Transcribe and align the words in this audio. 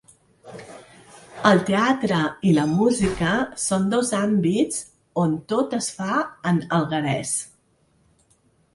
El 1.49 1.61
teatre 1.67 2.21
i 2.51 2.55
la 2.61 2.65
música 2.71 3.35
són 3.67 3.87
dos 3.93 4.11
àmbits 4.23 4.83
on 5.27 5.39
tot 5.55 5.79
es 5.83 5.95
fa 6.01 6.21
en 6.55 6.61
alguerès. 6.81 7.41